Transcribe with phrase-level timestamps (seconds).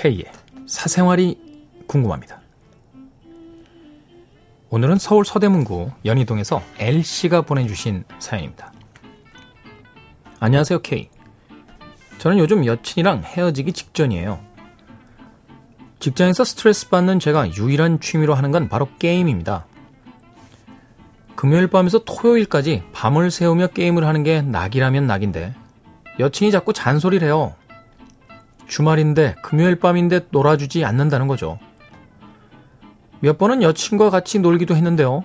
[0.00, 0.26] K의
[0.66, 1.36] 사생활이
[1.88, 2.40] 궁금합니다.
[4.70, 8.72] 오늘은 서울 서대문구 연희동에서 L씨가 보내주신 사연입니다.
[10.38, 11.10] 안녕하세요, K.
[12.18, 14.38] 저는 요즘 여친이랑 헤어지기 직전이에요.
[15.98, 19.66] 직장에서 스트레스 받는 제가 유일한 취미로 하는 건 바로 게임입니다.
[21.34, 25.56] 금요일 밤에서 토요일까지 밤을 새우며 게임을 하는 게 낙이라면 낙인데
[26.20, 27.56] 여친이 자꾸 잔소리를 해요.
[28.68, 31.58] 주말인데 금요일 밤인데 놀아주지 않는다는 거죠.
[33.20, 35.24] 몇 번은 여친과 같이 놀기도 했는데요.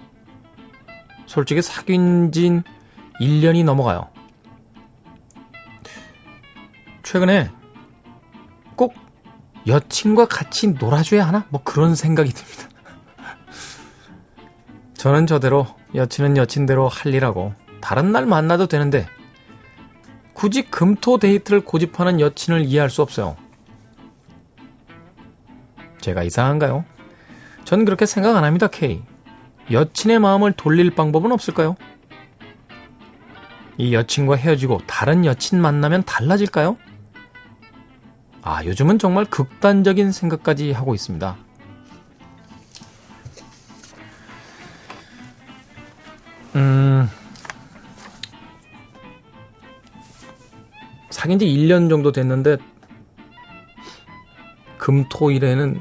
[1.28, 2.64] 솔직히 사귄 진
[3.20, 4.08] 1년이 넘어가요.
[7.04, 7.52] 최근에
[8.76, 8.96] 꼭
[9.68, 11.46] 여친과 같이 놀아줘야 하나?
[11.50, 12.70] 뭐 그런 생각이 듭니다.
[14.96, 19.06] 저는 저대로 여친은 여친대로 할 일하고 다른 날 만나도 되는데
[20.44, 23.38] 굳이 금토 데이트를 고집하는 여친을 이해할 수 없어요.
[26.02, 26.84] 제가 이상한가요?
[27.64, 29.02] 전 그렇게 생각 안 합니다, K.
[29.72, 31.78] 여친의 마음을 돌릴 방법은 없을까요?
[33.78, 36.76] 이 여친과 헤어지고 다른 여친 만나면 달라질까요?
[38.42, 41.38] 아, 요즘은 정말 극단적인 생각까지 하고 있습니다.
[51.14, 52.58] 사귄 지 1년 정도 됐는데,
[54.80, 55.80] 금, 토, 일에는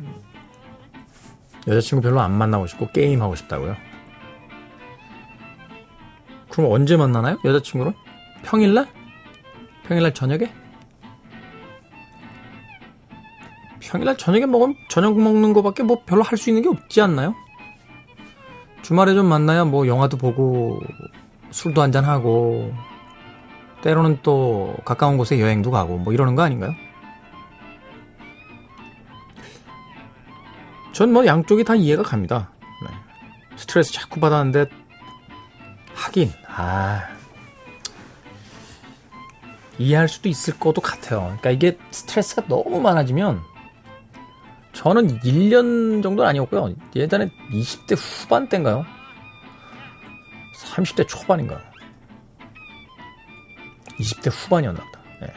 [1.67, 3.75] 여자친구 별로 안 만나고 싶고 게임하고 싶다고요?
[6.51, 7.39] 그럼 언제 만나나요?
[7.45, 7.95] 여자친구를?
[8.43, 8.87] 평일날?
[9.85, 10.53] 평일날 저녁에?
[13.81, 17.35] 평일날 저녁에 먹으면 저녁 먹는 거밖에 뭐 별로 할 수 있는 게 없지 않나요?
[18.83, 20.79] 주말에 좀 만나야 뭐 영화도 보고
[21.51, 22.73] 술도 한잔 하고
[23.83, 26.75] 때로는 또 가까운 곳에 여행도 가고 뭐 이러는 거 아닌가요?
[30.93, 32.51] 전 뭐 양쪽이 다 이해가 갑니다.
[32.83, 33.57] 네.
[33.57, 34.67] 스트레스 자꾸 받았는데
[35.95, 37.03] 하긴 아
[39.79, 41.23] 이해할 수도 있을 것도 같아요.
[41.23, 43.41] 그러니까 이게 스트레스가 너무 많아지면
[44.75, 46.75] 저는 1년 정도는 아니었고요.
[46.95, 48.85] 예전에 20대 후반 때인가요?
[50.57, 51.61] 30대 초반인가요?
[53.99, 55.01] 20대 후반이었나 보다.
[55.21, 55.33] 네.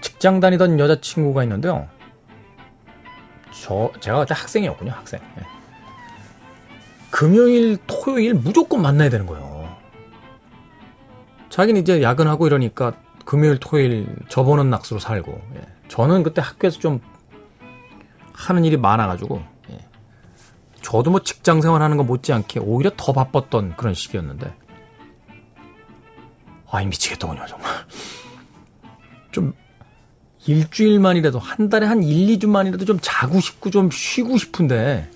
[0.00, 1.88] 직장 다니던 여자친구가 있는데요.
[3.62, 5.20] 저, 제가 그때 학생이었군요, 학생.
[5.36, 5.42] 네.
[7.10, 9.74] 금요일, 토요일 무조건 만나야 되는 거예요.
[11.48, 12.92] 자기는 이제 야근하고 이러니까
[13.24, 15.40] 금요일, 토요일 접어놓은 낙수로 살고.
[15.56, 15.62] 예.
[15.88, 17.00] 저는 그때 학교에서 좀
[18.32, 19.78] 하는 일이 많아가지고 예.
[20.82, 24.54] 저도 뭐 직장 생활하는 거 못지않게 오히려 더 바빴던 그런 시기였는데
[26.70, 27.70] 아이 미치겠더군요 정말
[29.30, 29.52] 좀
[30.46, 35.10] 일주일만이라도 한 달에 한 1, 2주만이라도 좀 자고 싶고 좀 쉬고 싶은데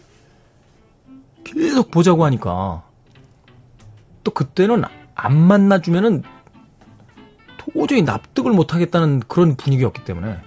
[1.44, 2.82] 계속 보자고 하니까
[4.24, 4.82] 또 그때는
[5.14, 6.22] 안 만나주면은
[7.56, 10.40] 도저히 납득을 못하겠다는 그런 분위기였기 때문에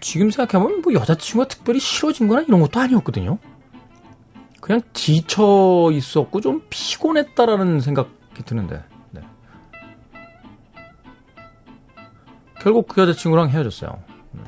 [0.00, 3.38] 지금 생각해보면 뭐 여자친구가 특별히 싫어진 거나 이런 것도 아니었거든요.
[4.64, 8.08] 그냥 지쳐 있었고 좀 피곤했다라는 생각이
[8.46, 8.82] 드는데.
[9.10, 9.20] 네.
[12.62, 14.02] 결국 그 여자친구랑 헤어졌어요.
[14.30, 14.40] 네.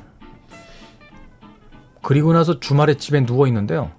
[2.01, 3.91] 그리고 나서 주말에 집에 누워 있는데요.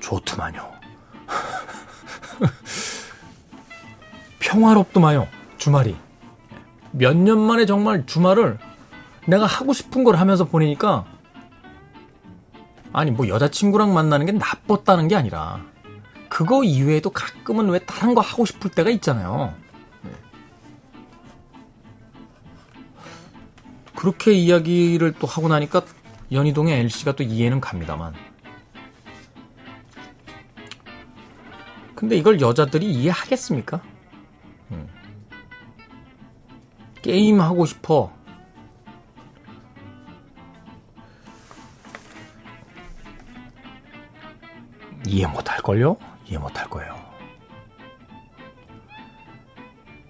[0.00, 0.70] 좋더만요.
[4.38, 5.28] 평화롭더만요.
[5.56, 5.96] 주말이.
[6.92, 8.58] 몇 년 만에 정말 주말을
[9.26, 11.06] 내가 하고 싶은 걸 하면서 보내니까
[12.92, 15.64] 아니 뭐 여자친구랑 만나는 게 나빴다는 게 아니라
[16.28, 19.54] 그거 이외에도 가끔은 왜 다른 거 하고 싶을 때가 있잖아요.
[20.02, 20.10] 네.
[23.96, 25.82] 그렇게 이야기를 또 하고 나니까
[26.30, 28.14] 연희동의 L씨가 또 이해는 갑니다만.
[31.94, 33.80] 근데 이걸 여자들이 이해하겠습니까?
[34.70, 34.86] 음.
[37.02, 38.12] 게임 하고 싶어.
[45.08, 45.96] 이해 못할걸요?
[46.26, 46.94] 이해 못할 거예요.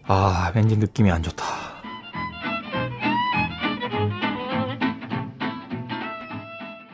[0.07, 1.45] 아, 왠지 느낌이 안 좋다.